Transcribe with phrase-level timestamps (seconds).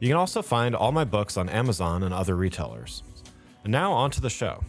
[0.00, 3.02] You can also find all my books on Amazon and other retailers.
[3.64, 4.62] And now on to the show.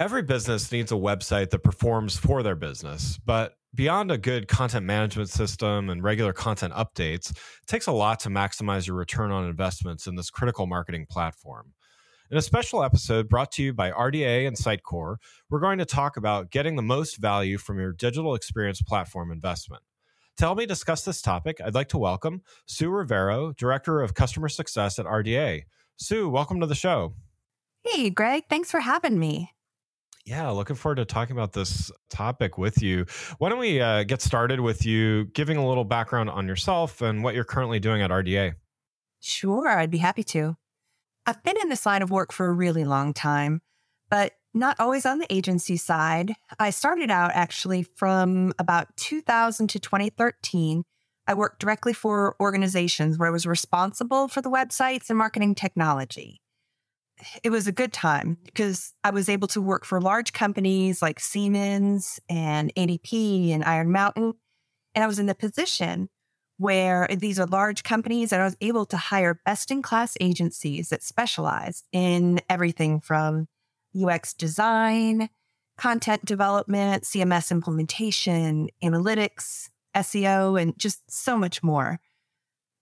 [0.00, 4.84] Every business needs a website that performs for their business, but beyond a good content
[4.84, 9.46] management system and regular content updates, it takes a lot to maximize your return on
[9.46, 11.72] investments in this critical marketing platform.
[12.30, 15.16] In a special episode brought to you by RDA and Sitecore,
[15.48, 19.82] we're going to talk about getting the most value from your digital experience platform investment.
[20.38, 24.50] To help me discuss this topic, I'd like to welcome Sue Rivero, Director of Customer
[24.50, 25.62] Success at RDA.
[25.96, 27.14] Sue, welcome to the show.
[27.82, 28.42] Hey, Greg.
[28.50, 29.52] Thanks for having me.
[30.26, 33.06] Yeah, looking forward to talking about this topic with you.
[33.38, 37.24] Why don't we uh, get started with you giving a little background on yourself and
[37.24, 38.56] what you're currently doing at RDA?
[39.20, 40.56] Sure, I'd be happy to.
[41.24, 43.62] I've been in this line of work for a really long time,
[44.10, 46.32] but not always on the agency side.
[46.58, 50.82] I started out actually from about 2000 to 2013.
[51.28, 56.40] I worked directly for organizations where I was responsible for the websites and marketing technology
[57.42, 61.20] it was a good time because I was able to work for large companies like
[61.20, 64.34] Siemens and ADP and Iron Mountain.
[64.94, 66.08] And I was in the position
[66.58, 70.88] where these are large companies and I was able to hire best in class agencies
[70.88, 73.46] that specialize in everything from
[74.04, 75.28] UX design,
[75.76, 82.00] content development, CMS implementation, analytics, SEO, and just so much more.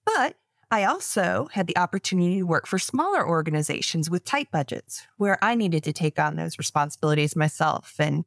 [0.05, 0.37] But
[0.71, 5.55] I also had the opportunity to work for smaller organizations with tight budgets where I
[5.55, 7.95] needed to take on those responsibilities myself.
[7.99, 8.25] And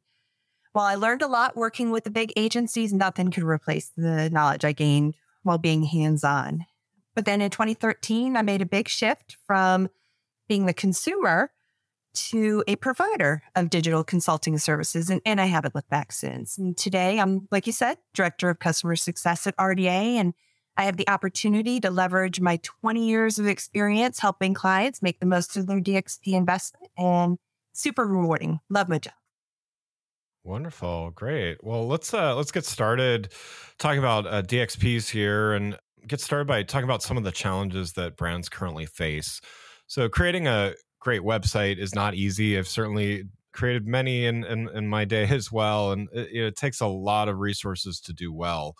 [0.72, 4.64] while I learned a lot working with the big agencies, nothing could replace the knowledge
[4.64, 6.66] I gained while being hands on.
[7.14, 9.88] But then in 2013, I made a big shift from
[10.48, 11.50] being the consumer
[12.14, 15.10] to a provider of digital consulting services.
[15.10, 16.58] And, and I haven't looked back since.
[16.58, 20.16] And today, I'm, like you said, director of customer success at RDA.
[20.16, 20.34] And
[20.76, 25.26] I have the opportunity to leverage my 20 years of experience helping clients make the
[25.26, 27.38] most of their DXP investment and
[27.72, 28.60] super rewarding.
[28.70, 29.14] Love my job.
[30.44, 31.10] Wonderful.
[31.10, 31.62] Great.
[31.62, 33.32] Well, let's uh let's get started
[33.78, 35.76] talking about uh, DXPs here and
[36.06, 39.40] get started by talking about some of the challenges that brands currently face.
[39.88, 42.58] So, creating a great website is not easy.
[42.58, 46.80] I've certainly created many in in, in my day as well and it, it takes
[46.80, 48.76] a lot of resources to do well.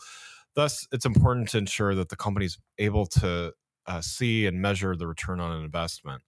[0.54, 3.52] Thus, it's important to ensure that the company is able to
[3.86, 6.22] uh, see and measure the return on an investment.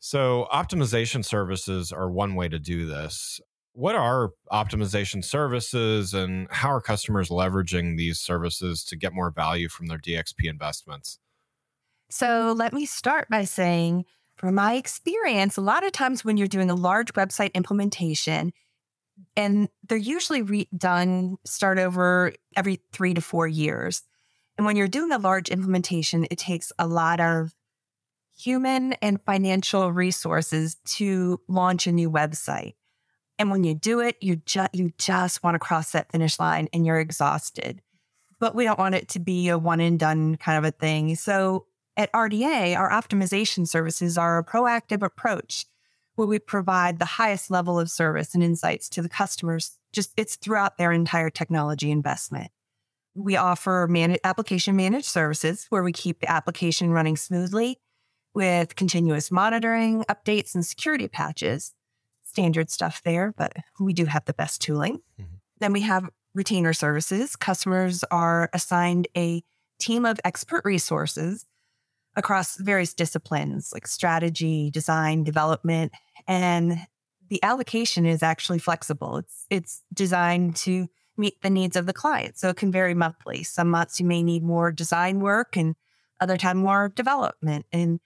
[0.00, 3.40] So, optimization services are one way to do this.
[3.72, 9.68] What are optimization services and how are customers leveraging these services to get more value
[9.68, 11.18] from their DXP investments?
[12.10, 14.04] So, let me start by saying,
[14.36, 18.52] from my experience, a lot of times when you're doing a large website implementation,
[19.36, 24.02] and they're usually re- done start over every three to four years.
[24.56, 27.54] And when you're doing a large implementation, it takes a lot of
[28.36, 32.74] human and financial resources to launch a new website.
[33.38, 36.68] And when you do it, you just you just want to cross that finish line
[36.72, 37.82] and you're exhausted.
[38.38, 41.16] But we don't want it to be a one and done kind of a thing.
[41.16, 41.66] So
[41.96, 45.66] at RDA, our optimization services are a proactive approach
[46.16, 49.78] where we provide the highest level of service and insights to the customers.
[49.92, 52.50] Just it's throughout their entire technology investment.
[53.16, 57.78] we offer man- application managed services where we keep the application running smoothly
[58.34, 61.74] with continuous monitoring, updates, and security patches.
[62.24, 64.96] Standard stuff there, but we do have the best tooling.
[65.20, 65.34] Mm-hmm.
[65.60, 67.36] Then we have retainer services.
[67.36, 69.44] Customers are assigned a
[69.78, 71.46] team of expert resources
[72.16, 75.92] across various disciplines like strategy, design, development,
[76.26, 76.78] and
[77.28, 79.16] the allocation is actually flexible.
[79.18, 82.38] It's it's designed to meet the needs of the client.
[82.38, 83.42] So it can vary monthly.
[83.42, 85.74] Some months you may need more design work and
[86.20, 87.66] other time more development.
[87.72, 88.00] And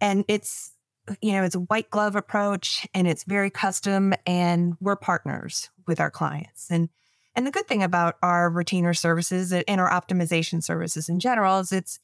[0.00, 0.72] and it's
[1.20, 6.00] you know, it's a white glove approach and it's very custom and we're partners with
[6.00, 6.68] our clients.
[6.70, 6.88] And
[7.34, 11.70] and the good thing about our retainer services and our optimization services in general is
[11.70, 12.00] it's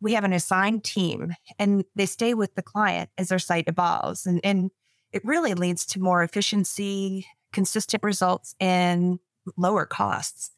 [0.00, 4.26] we have an assigned team and they stay with the client as their site evolves.
[4.26, 4.70] And, and
[5.12, 9.18] it really leads to more efficiency, consistent results, and
[9.56, 10.50] lower costs.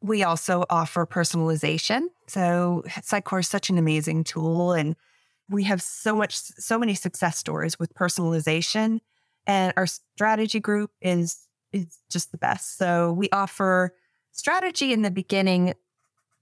[0.00, 2.06] We also offer personalization.
[2.26, 4.96] So Sitecore is such an amazing tool and
[5.48, 9.00] we have so much, so many success stories with personalization.
[9.46, 12.76] And our strategy group is is just the best.
[12.76, 13.94] So we offer
[14.30, 15.74] strategy in the beginning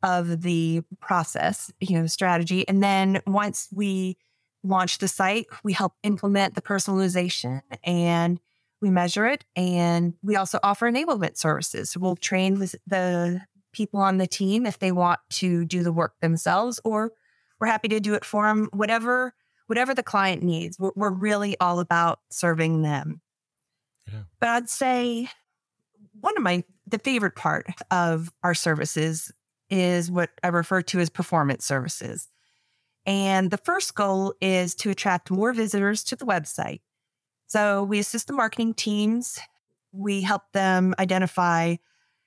[0.03, 2.67] of the process, you know, strategy.
[2.69, 4.17] And then once we
[4.63, 8.41] launch the site, we help implement the personalization and
[8.81, 9.45] we measure it.
[9.57, 11.91] And we also offer enablement services.
[11.91, 13.43] So we'll train the
[13.73, 17.13] people on the team if they want to do the work themselves, or
[17.61, 19.35] we're happy to do it for them, whatever,
[19.67, 20.79] whatever the client needs.
[20.79, 23.21] We're, we're really all about serving them.
[24.11, 24.23] Yeah.
[24.41, 25.29] But I'd say
[26.21, 29.31] one of my, the favorite part of our services
[29.71, 32.29] is what I refer to as performance services.
[33.07, 36.81] And the first goal is to attract more visitors to the website.
[37.47, 39.39] So we assist the marketing teams.
[39.93, 41.77] We help them identify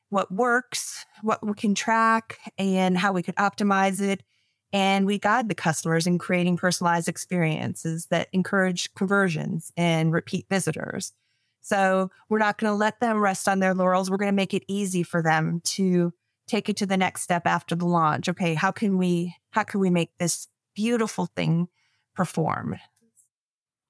[0.09, 4.23] what works, what we can track, and how we could optimize it.
[4.71, 11.13] And we guide the customers in creating personalized experiences that encourage conversions and repeat visitors.
[11.61, 14.11] So we're not going to let them rest on their laurels.
[14.11, 16.11] We're going to make it easy for them to
[16.47, 18.29] take it to the next step after the launch.
[18.29, 21.67] Okay, how can we how can we make this beautiful thing
[22.15, 22.75] perform?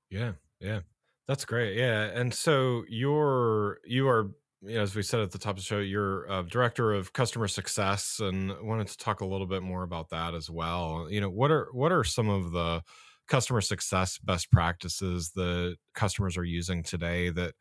[0.09, 0.81] Yeah, yeah.
[1.27, 1.77] That's great.
[1.77, 2.03] Yeah.
[2.03, 5.63] And so you're you are you know, as we said at the top of the
[5.63, 9.83] show, you're a director of customer success, and wanted to talk a little bit more
[9.83, 11.07] about that as well.
[11.09, 12.81] You know, what are what are some of the
[13.27, 17.29] customer success best practices that customers are using today?
[17.29, 17.55] That,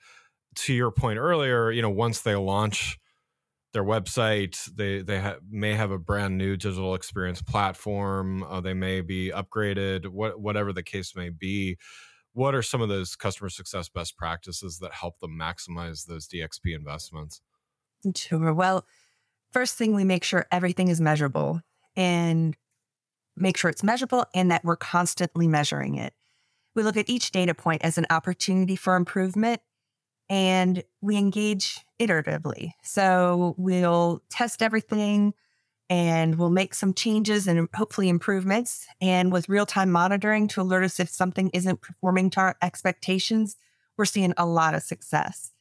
[0.54, 2.98] to your point earlier, you know, once they launch
[3.72, 4.64] their website.
[4.74, 8.42] They they ha- may have a brand new digital experience platform.
[8.42, 10.08] Uh, they may be upgraded.
[10.08, 11.78] What whatever the case may be.
[12.34, 16.74] What are some of those customer success best practices that help them maximize those DXP
[16.74, 17.42] investments?
[18.16, 18.54] Sure.
[18.54, 18.86] Well,
[19.52, 21.60] first thing we make sure everything is measurable
[21.94, 22.56] and
[23.36, 26.14] make sure it's measurable and that we're constantly measuring it.
[26.74, 29.60] We look at each data point as an opportunity for improvement
[30.28, 32.72] and we engage iteratively.
[32.82, 35.34] So we'll test everything
[35.90, 38.86] and we'll make some changes and hopefully improvements.
[39.00, 43.56] And with real time monitoring to alert us if something isn't performing to our expectations,
[43.98, 45.52] we're seeing a lot of success.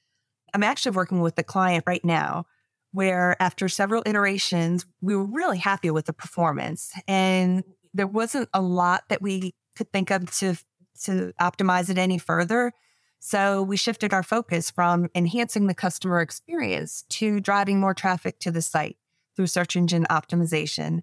[0.53, 2.45] I'm actually working with a client right now
[2.93, 6.91] where after several iterations, we were really happy with the performance.
[7.07, 7.63] And
[7.93, 10.55] there wasn't a lot that we could think of to,
[11.03, 12.73] to optimize it any further.
[13.23, 18.51] So we shifted our focus from enhancing the customer experience to driving more traffic to
[18.51, 18.97] the site
[19.35, 21.01] through search engine optimization.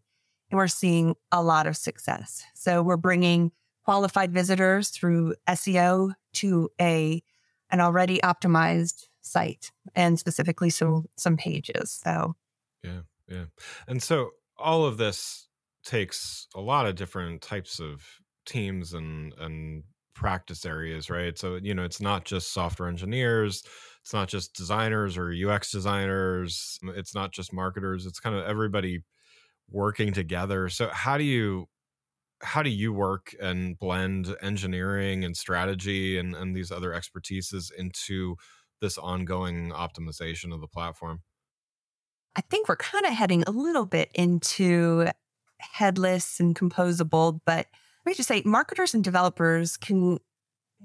[0.50, 2.42] And we're seeing a lot of success.
[2.54, 3.52] So we're bringing
[3.84, 7.22] qualified visitors through SEO to a
[7.70, 12.00] an already optimized site and specifically some some pages.
[12.02, 12.34] So
[12.82, 13.44] yeah, yeah.
[13.86, 15.46] And so all of this
[15.84, 18.02] takes a lot of different types of
[18.44, 19.84] teams and and
[20.18, 21.38] practice areas, right?
[21.38, 23.62] So, you know, it's not just software engineers,
[24.02, 29.04] it's not just designers or UX designers, it's not just marketers, it's kind of everybody
[29.70, 30.68] working together.
[30.68, 31.68] So, how do you
[32.42, 38.36] how do you work and blend engineering and strategy and, and these other expertises into
[38.80, 41.22] this ongoing optimization of the platform?
[42.36, 45.08] I think we're kind of heading a little bit into
[45.60, 47.66] headless and composable, but
[48.08, 50.18] me just say marketers and developers can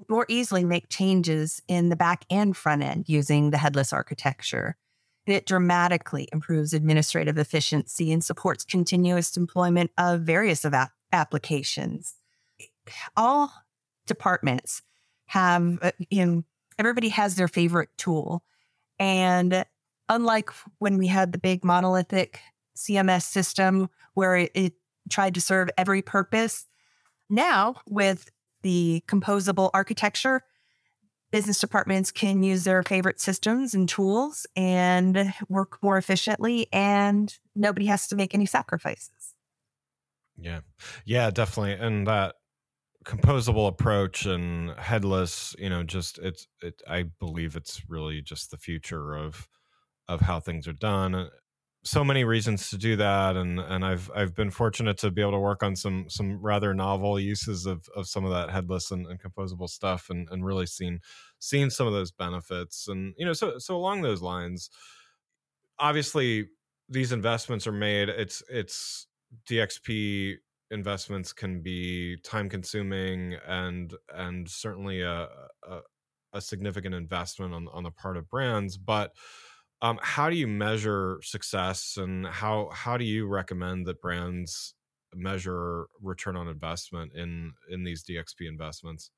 [0.09, 4.75] more easily make changes in the back and front end using the headless architecture.
[5.25, 10.65] It dramatically improves administrative efficiency and supports continuous deployment of various
[11.11, 12.15] applications.
[13.15, 13.53] All
[14.05, 14.81] departments
[15.27, 16.43] have, uh, you know,
[16.77, 18.43] everybody has their favorite tool.
[18.99, 19.65] And
[20.09, 20.49] unlike
[20.79, 22.39] when we had the big monolithic
[22.75, 24.73] CMS system where it, it
[25.09, 26.65] tried to serve every purpose.
[27.29, 28.29] Now, with
[28.61, 30.41] the composable architecture,
[31.31, 37.87] business departments can use their favorite systems and tools and work more efficiently, and nobody
[37.87, 39.35] has to make any sacrifices.
[40.37, 40.61] Yeah.
[41.05, 41.73] Yeah, definitely.
[41.73, 42.35] And that
[43.05, 48.57] composable approach and headless, you know, just it's it I believe it's really just the
[48.57, 49.47] future of
[50.07, 51.29] of how things are done.
[51.85, 55.33] So many reasons to do that and and I've I've been fortunate to be able
[55.33, 59.05] to work on some some rather novel uses of of some of that headless and,
[59.05, 60.99] and composable stuff and and really seen
[61.39, 62.87] seen some of those benefits.
[62.87, 64.69] And you know, so so along those lines,
[65.77, 66.47] obviously
[66.87, 68.07] these investments are made.
[68.07, 69.07] It's it's
[69.49, 70.35] DXP
[70.71, 75.27] investments can be time consuming and and certainly a,
[75.67, 75.79] a,
[76.33, 79.11] a significant investment on on the part of brands but
[79.83, 84.73] um, how do you measure success and how how do you recommend that brands
[85.13, 89.11] measure return on investment in in these DXP investments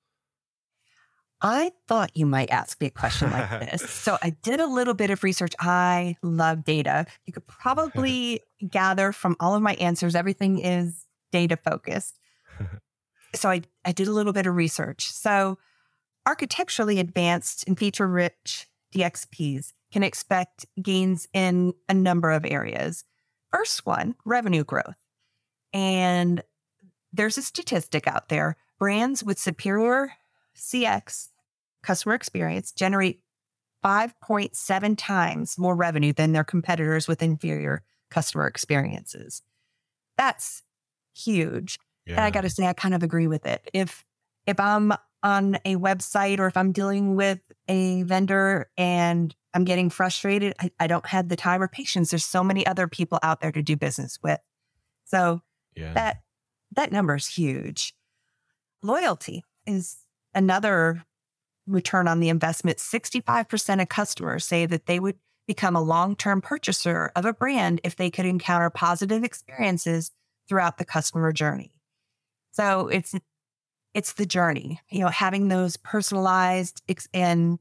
[1.42, 3.88] I thought you might ask me a question like this.
[3.90, 5.54] so I did a little bit of research.
[5.60, 7.06] I love data.
[7.26, 12.18] You could probably gather from all of my answers, everything is data focused.
[13.36, 15.12] so I, I did a little bit of research.
[15.12, 15.60] So
[16.26, 23.06] architecturally advanced and feature rich DXPs can expect gains in a number of areas.
[23.54, 24.98] First one, revenue growth.
[25.72, 26.44] And
[27.14, 30.12] there's a statistic out there brands with superior
[30.54, 31.30] CX,
[31.82, 33.22] customer experience, generate
[33.86, 39.44] 5.7 times more revenue than their competitors with inferior customer experiences.
[40.18, 40.62] That's
[41.16, 41.80] huge.
[42.06, 42.16] Yeah.
[42.16, 43.70] And I got to say, I kind of agree with it.
[43.74, 44.04] If
[44.46, 44.92] if I'm
[45.26, 50.70] on a website or if I'm dealing with a vendor and I'm getting frustrated, I,
[50.80, 52.12] I don't have the time or patience.
[52.12, 54.40] There's so many other people out there to do business with.
[55.06, 55.42] So
[55.76, 55.94] yeah.
[55.94, 56.18] that
[56.76, 57.96] that number is huge.
[58.84, 59.98] Loyalty is
[60.36, 61.04] another
[61.66, 62.78] return on the investment.
[62.78, 65.18] 65% of customers say that they would
[65.48, 70.12] become a long term purchaser of a brand if they could encounter positive experiences
[70.48, 71.72] throughout the customer journey.
[72.52, 73.16] So it's
[73.96, 76.84] it's the journey, you know, having those personalized
[77.14, 77.58] and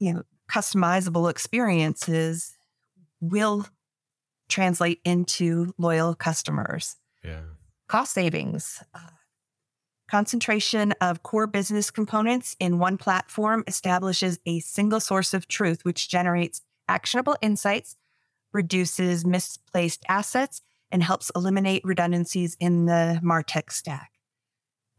[0.00, 2.56] you know customizable experiences
[3.20, 3.66] will
[4.48, 6.96] translate into loyal customers.
[7.22, 7.42] Yeah.
[7.86, 8.82] Cost savings.
[8.92, 9.10] Uh,
[10.10, 16.08] Concentration of core business components in one platform establishes a single source of truth, which
[16.08, 17.94] generates actionable insights,
[18.52, 24.10] reduces misplaced assets, and helps eliminate redundancies in the MarTech stack.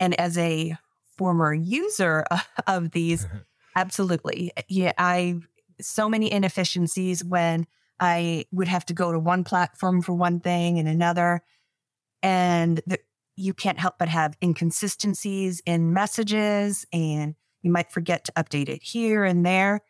[0.02, 0.76] And as a
[1.18, 2.26] former user
[2.68, 3.26] of these,
[3.76, 4.52] absolutely.
[4.68, 5.40] Yeah, I
[5.80, 7.66] so many inefficiencies when
[8.00, 11.42] I would have to go to one platform for one thing and another.
[12.24, 13.00] And the,
[13.36, 18.82] you can't help but have inconsistencies in messages and you might forget to update it
[18.84, 19.82] here and there.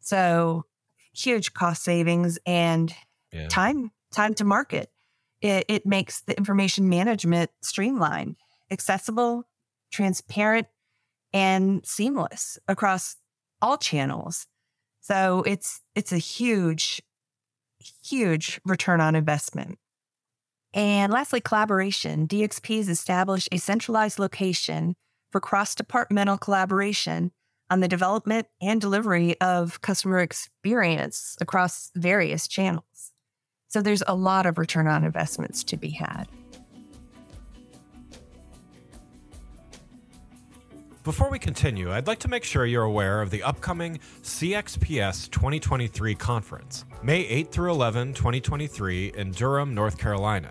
[0.00, 0.64] So
[1.14, 2.94] huge cost savings and
[3.32, 3.48] yeah.
[3.48, 4.90] time time to market.
[5.40, 8.36] It, it makes the information management streamlined,
[8.70, 9.46] accessible,
[9.94, 10.66] transparent,
[11.32, 13.16] and seamless across
[13.62, 14.46] all channels.
[15.00, 17.00] So it's it's a huge,
[18.02, 19.78] huge return on investment.
[20.72, 22.26] And lastly, collaboration.
[22.26, 24.96] DXPs established a centralized location
[25.30, 27.30] for cross departmental collaboration
[27.70, 33.12] on the development and delivery of customer experience across various channels.
[33.68, 36.28] So there's a lot of return on investments to be had.
[41.04, 46.14] Before we continue, I'd like to make sure you're aware of the upcoming CXPS 2023
[46.14, 50.50] conference, May 8 through 11, 2023, in Durham, North Carolina.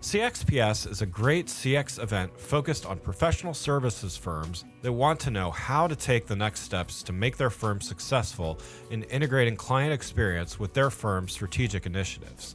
[0.00, 5.50] CXPS is a great CX event focused on professional services firms that want to know
[5.50, 8.60] how to take the next steps to make their firm successful
[8.92, 12.54] in integrating client experience with their firm's strategic initiatives.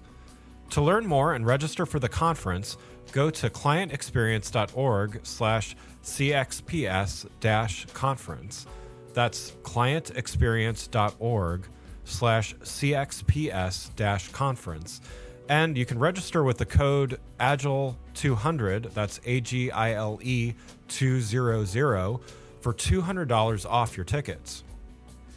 [0.72, 2.78] To learn more and register for the conference,
[3.12, 8.66] go to clientexperience.org slash CXPS conference.
[9.13, 11.66] That's clientexperience.org
[12.06, 15.01] slash CXPS conference
[15.50, 20.54] and you can register with the code AGILE200, that's A G I L E
[20.88, 22.20] 200,
[22.62, 24.63] for $200 off your tickets.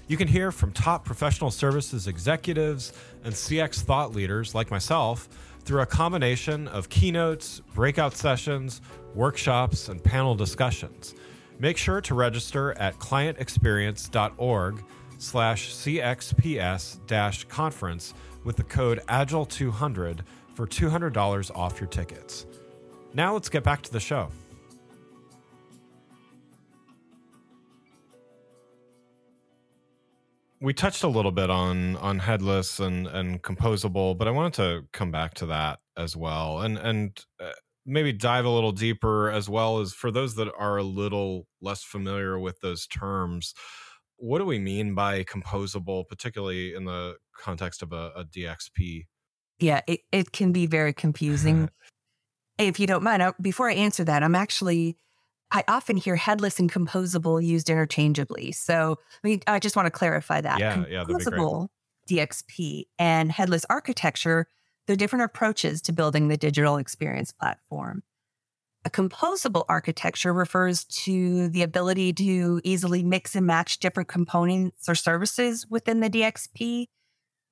[0.08, 2.92] You can hear from top professional services executives
[3.24, 5.28] and CX thought leaders like myself
[5.64, 8.80] through a combination of keynotes, breakout sessions,
[9.14, 11.14] workshops, and panel discussions.
[11.58, 14.84] Make sure to register at clientexperience.org
[15.18, 18.14] slash CXPS conference
[18.44, 20.20] with the code AGILE200
[20.54, 22.46] for $200 off your tickets.
[23.14, 24.30] Now let's get back to the show.
[30.62, 34.82] We touched a little bit on on headless and and composable but i wanted to
[34.92, 37.50] come back to that as well and and uh,
[37.84, 41.82] maybe dive a little deeper as well as for those that are a little less
[41.82, 43.52] familiar with those terms
[44.16, 49.04] what do we mean by composable particularly in the context of a, a dxp
[49.58, 51.68] yeah it, it can be very confusing.
[52.58, 54.96] If you don't mind I, before i answer that i'm actually
[55.52, 58.52] I often hear headless and composable used interchangeably.
[58.52, 60.58] So I mean, I just want to clarify that.
[60.58, 61.68] Yeah, yeah, composable
[62.10, 64.48] DXP and headless architecture,
[64.86, 68.02] they're different approaches to building the digital experience platform.
[68.84, 74.96] A composable architecture refers to the ability to easily mix and match different components or
[74.96, 76.86] services within the DXP,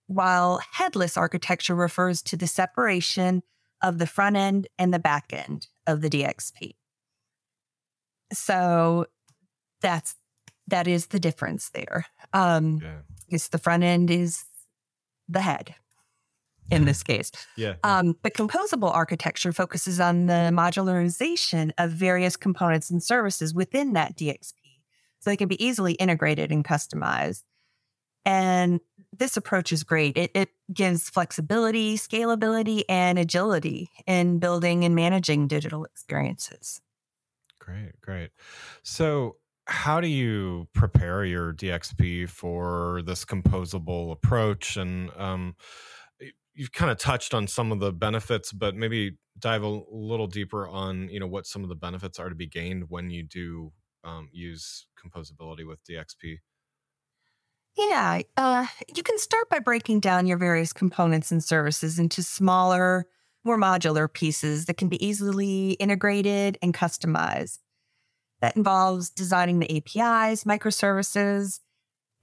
[0.08, 3.42] while headless architecture refers to the separation
[3.80, 6.72] of the front end and the back end of the DXP.
[8.32, 9.06] So
[9.80, 10.16] that's
[10.68, 12.06] that is the difference there.
[12.32, 12.98] Um yeah.
[13.28, 14.44] it's the front end is
[15.28, 15.74] the head
[16.70, 17.30] in this case.
[17.56, 17.74] Yeah.
[17.84, 24.16] Um, but composable architecture focuses on the modularization of various components and services within that
[24.16, 24.54] DXP.
[25.18, 27.42] So they can be easily integrated and customized.
[28.24, 28.80] And
[29.12, 30.16] this approach is great.
[30.16, 36.80] It, it gives flexibility, scalability, and agility in building and managing digital experiences.
[37.70, 38.30] Great, great.
[38.82, 39.36] So,
[39.66, 44.76] how do you prepare your DXP for this composable approach?
[44.76, 45.54] And um,
[46.54, 50.68] you've kind of touched on some of the benefits, but maybe dive a little deeper
[50.68, 53.72] on you know what some of the benefits are to be gained when you do
[54.02, 56.38] um, use composability with DXP.
[57.76, 63.06] Yeah, uh, you can start by breaking down your various components and services into smaller
[63.44, 67.58] more modular pieces that can be easily integrated and customized.
[68.40, 71.60] That involves designing the APIs, microservices,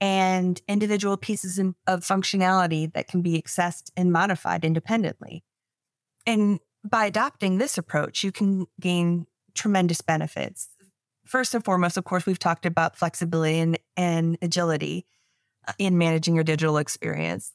[0.00, 5.44] and individual pieces of functionality that can be accessed and modified independently.
[6.26, 10.68] And by adopting this approach, you can gain tremendous benefits.
[11.24, 15.04] First and foremost, of course, we've talked about flexibility and, and agility
[15.66, 17.52] uh, in managing your digital experience.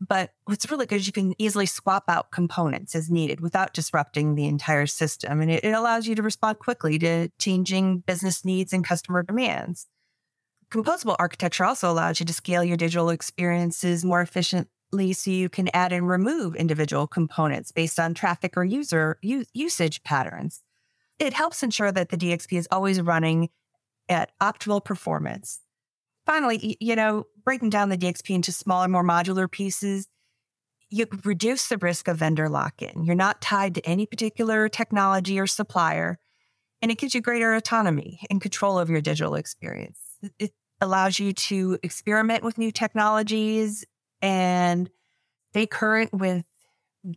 [0.00, 4.34] But what's really good is you can easily swap out components as needed without disrupting
[4.34, 5.40] the entire system.
[5.40, 9.86] And it, it, allows you to respond quickly to changing business needs and customer demands.
[10.70, 15.68] Composable architecture also allows you to scale your digital experiences more efficiently so you can
[15.72, 20.62] add and remove individual components based on traffic or user u- usage patterns.
[21.18, 23.48] It helps ensure that the DXP is always running
[24.08, 25.60] at optimal performance
[26.26, 30.08] finally, you know, breaking down the DXP into smaller, more modular pieces,
[30.90, 33.04] you reduce the risk of vendor lock in.
[33.04, 36.18] You're not tied to any particular technology or supplier,
[36.82, 39.98] and it gives you greater autonomy and control of your digital experience.
[40.38, 43.84] It allows you to experiment with new technologies
[44.20, 44.90] and
[45.50, 46.44] stay current with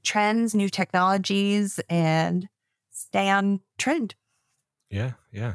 [0.03, 2.47] trends, new technologies, and
[2.91, 4.15] stay on trend.
[4.89, 5.53] Yeah, yeah.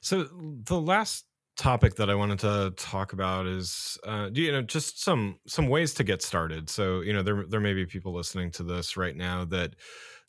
[0.00, 1.24] So the last
[1.56, 5.94] topic that I wanted to talk about is uh, you know just some some ways
[5.94, 6.68] to get started.
[6.68, 9.74] So you know there there may be people listening to this right now that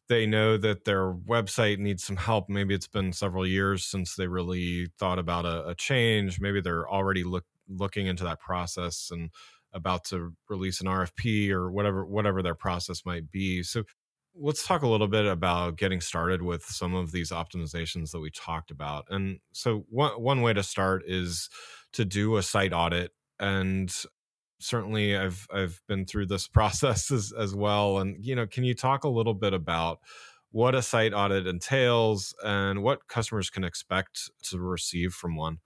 [0.08, 2.50] they know that their website needs some help.
[2.50, 6.40] Maybe it's been several years since they really thought about a, a change.
[6.40, 9.32] Maybe they're already look, looking into that process and
[9.74, 13.64] about to release an RFP or whatever whatever their process might be.
[13.64, 13.84] So
[14.38, 18.30] let's talk a little bit about getting started with some of these optimizations that we
[18.30, 19.06] talked about.
[19.10, 21.50] And so one one way to start is
[21.94, 23.94] to do a site audit and
[24.60, 28.74] certainly I've I've been through this process as, as well and you know can you
[28.74, 30.00] talk a little bit about
[30.52, 35.58] what a site audit entails and what customers can expect to receive from one?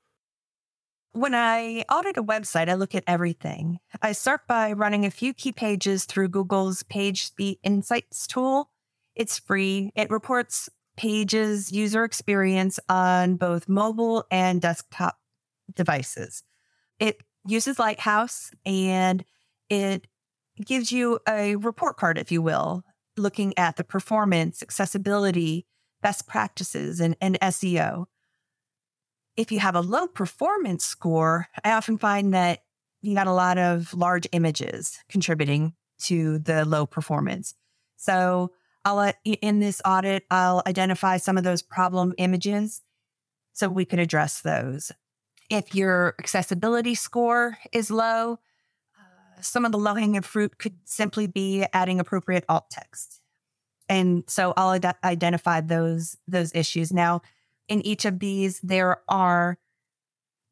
[1.13, 3.79] When I audit a website, I look at everything.
[4.01, 8.69] I start by running a few key pages through Google's PageSpeed Insights tool.
[9.15, 9.91] It's free.
[9.95, 15.17] It reports pages user experience on both mobile and desktop
[15.73, 16.43] devices.
[16.99, 19.25] It uses Lighthouse and
[19.67, 20.05] it
[20.63, 22.83] gives you a report card, if you will,
[23.17, 25.65] looking at the performance, accessibility,
[26.03, 28.05] best practices, and, and SEO
[29.39, 32.63] if you have a low performance score, I often find that
[33.01, 37.55] you got a lot of large images contributing to the low performance.
[37.95, 38.51] So
[38.83, 42.81] I'll in this audit, I'll identify some of those problem images
[43.53, 44.91] so we can address those.
[45.49, 48.39] If your accessibility score is low,
[48.97, 53.21] uh, some of the low hanging fruit could simply be adding appropriate alt text.
[53.87, 56.91] And so I'll ad- identify those those issues.
[56.91, 57.21] Now,
[57.69, 59.57] in each of these, there are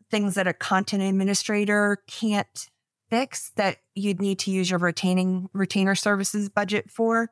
[0.10, 2.70] things that a content administrator can't
[3.10, 7.30] fix that you'd need to use your retaining retainer services budget for.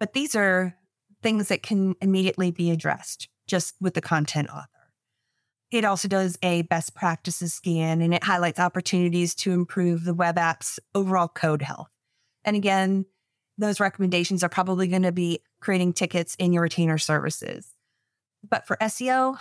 [0.00, 0.76] But these are
[1.22, 4.68] things that can immediately be addressed just with the content author.
[5.70, 10.38] It also does a best practices scan and it highlights opportunities to improve the web
[10.38, 11.90] app's overall code health.
[12.44, 13.06] And again,
[13.58, 17.75] those recommendations are probably going to be creating tickets in your retainer services.
[18.48, 19.38] But for SEO,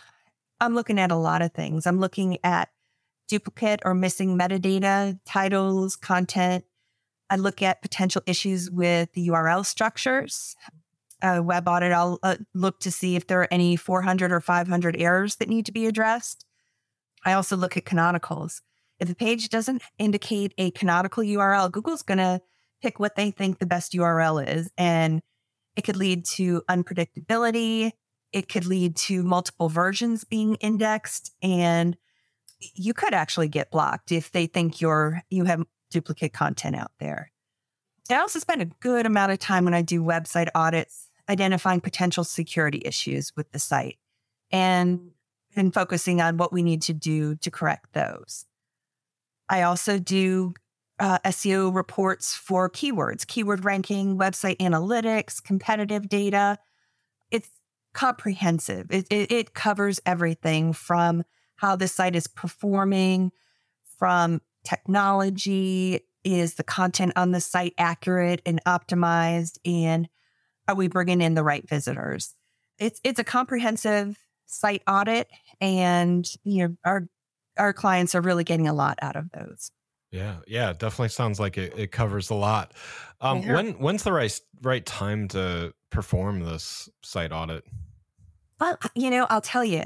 [0.60, 1.86] I'm looking at a lot of things.
[1.86, 2.70] I'm looking at
[3.28, 6.64] duplicate or missing metadata, titles, content.
[7.30, 10.56] I look at potential issues with the URL structures.
[11.22, 14.96] A web audit, I'll uh, look to see if there are any 400 or 500
[15.00, 16.46] errors that need to be addressed.
[17.26, 18.62] I also look at canonicals.
[19.00, 22.42] If a page doesn't indicate a canonical URL, Google's going to
[22.82, 24.70] pick what they think the best URL is.
[24.78, 25.22] And
[25.76, 27.92] it could lead to unpredictability.
[28.36, 31.32] It could lead to multiple versions being indexed.
[31.42, 31.96] And
[32.74, 37.32] you could actually get blocked if they think you're you have duplicate content out there.
[38.12, 42.26] I also spend a good amount of time when I do website audits identifying potential
[42.26, 43.98] security issues with the site
[44.52, 45.12] and
[45.56, 48.46] and focusing on what we need to do to correct those.
[49.48, 50.54] I also do
[51.00, 56.58] uh, SEO reports for keywords, keyword ranking, website analytics, competitive data.
[57.96, 58.88] It's comprehensive.
[58.92, 61.24] It, it, it covers everything from
[61.56, 63.32] how the site is performing,
[63.98, 66.02] from technology.
[66.26, 69.60] Is the content on the site accurate and optimized?
[69.64, 70.10] And
[70.68, 72.34] are we bringing in the right visitors?
[72.80, 75.30] It's it's a comprehensive site audit,
[75.62, 77.08] and you know our
[77.58, 79.72] our clients are really getting a lot out of those.
[80.12, 82.74] Yeah, yeah, definitely sounds like it, it covers a lot.
[83.22, 83.54] Um, yeah.
[83.54, 87.64] When when's the right right time to perform this site audit?
[88.60, 89.84] Well, you know, I'll tell you,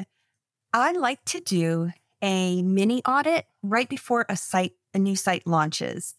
[0.74, 6.16] I like to do a mini audit right before a site, a new site launches.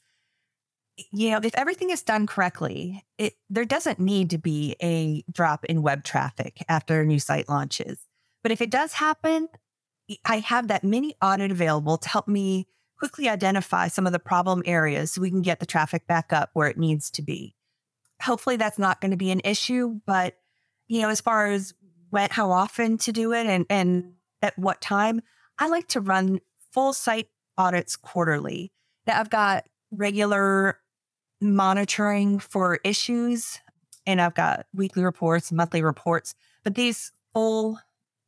[1.13, 5.65] You know, if everything is done correctly, it, there doesn't need to be a drop
[5.65, 8.07] in web traffic after a new site launches.
[8.43, 9.49] But if it does happen,
[10.25, 12.67] I have that mini audit available to help me
[12.99, 16.51] quickly identify some of the problem areas so we can get the traffic back up
[16.53, 17.55] where it needs to be.
[18.21, 20.37] Hopefully that's not going to be an issue, but
[20.87, 21.73] you know, as far as
[22.11, 25.23] when, how often to do it and, and at what time.
[25.59, 26.41] I like to run
[26.73, 28.73] full site audits quarterly.
[29.07, 30.79] Now I've got regular
[31.41, 33.61] monitoring for issues
[34.07, 37.79] and I've got weekly reports, monthly reports, but these full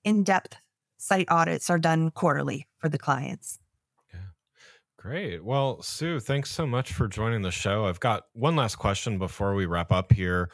[0.04, 0.56] in depth
[0.98, 3.58] site audits are done quarterly for the clients.
[5.02, 5.44] Great.
[5.44, 7.86] Well, Sue, thanks so much for joining the show.
[7.86, 10.48] I've got one last question before we wrap up here.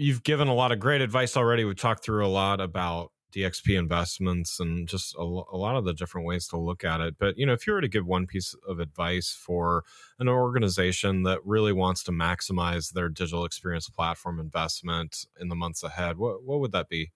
[0.00, 1.62] You've given a lot of great advice already.
[1.62, 5.92] We've talked through a lot about DXP investments and just a, a, lot of the
[5.92, 7.16] different ways to look at it.
[7.18, 9.84] But, you know, if you were to give one piece of advice for
[10.18, 15.82] an organization that really wants to maximize their digital experience platform investment in the months
[15.82, 17.12] ahead, what, what would that be?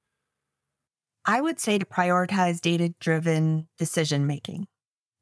[1.24, 4.66] I would say to prioritize data driven decision making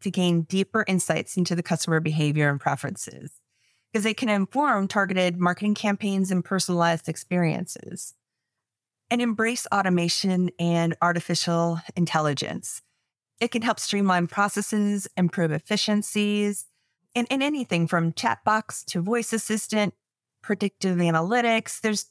[0.00, 3.41] to gain deeper insights into the customer behavior and preferences
[3.92, 8.14] because they can inform targeted marketing campaigns and personalized experiences
[9.10, 12.80] and embrace automation and artificial intelligence.
[13.40, 16.66] It can help streamline processes, improve efficiencies,
[17.14, 19.92] and, and anything from chatbots to voice assistant,
[20.42, 21.80] predictive analytics.
[21.80, 22.06] There's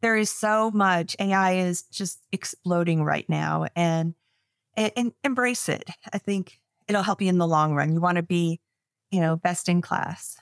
[0.00, 1.14] there is so much.
[1.20, 4.14] AI is just exploding right now, and,
[4.74, 5.90] and, and embrace it.
[6.10, 7.92] I think it'll help you in the long run.
[7.92, 8.60] You want to be,
[9.10, 10.38] you know, best in class.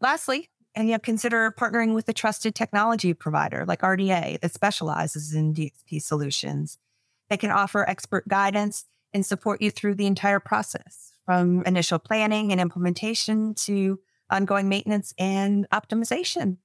[0.00, 5.34] Lastly, and you know, consider partnering with a trusted technology provider like RDA that specializes
[5.34, 6.78] in DXP solutions.
[7.28, 12.52] They can offer expert guidance and support you through the entire process from initial planning
[12.52, 13.98] and implementation to
[14.30, 16.58] ongoing maintenance and optimization.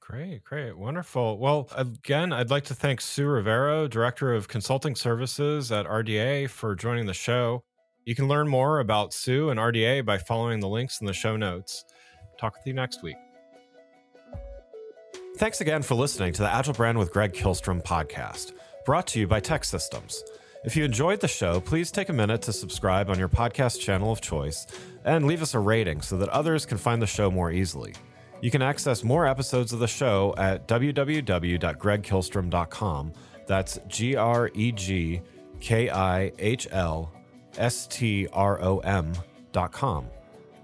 [0.00, 1.38] Great, great, wonderful.
[1.38, 6.74] Well, again, I'd like to thank Sue Rivero, Director of Consulting Services at RDA, for
[6.74, 7.62] joining the show.
[8.04, 11.36] You can learn more about Sue and RDA by following the links in the show
[11.36, 11.84] notes.
[12.40, 13.16] Talk with you next week.
[15.36, 18.54] Thanks again for listening to the Agile Brand with Greg Kihlstrom podcast,
[18.86, 20.22] brought to you by TEKsystems.
[20.64, 24.10] If you enjoyed the show, please take a minute to subscribe on your podcast channel
[24.10, 24.66] of choice
[25.04, 27.92] and leave us a rating so that others can find the show more easily.
[28.40, 33.12] You can access more episodes of the show at www.gregkihlstrom.com.
[33.46, 35.20] That's G R E G
[35.60, 37.12] K I H L
[37.58, 40.06] S T R O M.com.